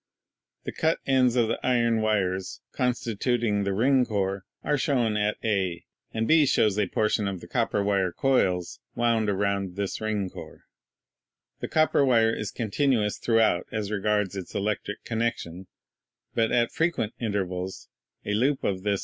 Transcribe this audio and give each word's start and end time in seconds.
The 0.63 0.71
cut 0.71 0.97
ends 1.05 1.35
of 1.35 1.47
the 1.47 1.63
iron 1.63 2.01
wires 2.01 2.59
con 2.71 2.93
stituting 2.93 3.65
the 3.65 3.71
ring 3.71 4.03
core 4.03 4.45
are 4.63 4.75
shown 4.75 5.15
at 5.15 5.37
A, 5.43 5.85
and 6.11 6.27
B 6.27 6.47
shows 6.47 6.79
a 6.79 6.87
por 6.87 7.07
tion 7.07 7.27
of 7.27 7.39
the 7.39 7.47
copper 7.47 7.83
wire 7.83 8.11
coils 8.11 8.79
wound 8.95 9.29
around 9.29 9.75
this 9.75 10.01
ring 10.01 10.27
core. 10.31 10.63
The 11.59 11.67
copper 11.67 12.03
wire 12.03 12.33
is 12.35 12.49
continuous 12.49 13.19
throughout 13.19 13.67
as 13.71 13.91
regards 13.91 14.35
its 14.35 14.55
electric 14.55 15.03
connection, 15.03 15.67
but 16.33 16.51
at 16.51 16.71
frequent 16.71 17.13
intervals 17.19 17.87
a 18.25 18.31
loop 18.33 18.33
of 18.33 18.41
this 18.41 18.41
Section 18.41 18.45
of 18.47 18.55
a 18.55 18.63
Gramme 18.63 18.79
Ring 18.81 18.91
Armature. 18.93 18.99